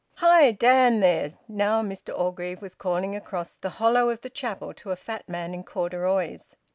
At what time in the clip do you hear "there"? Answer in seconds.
0.99-1.29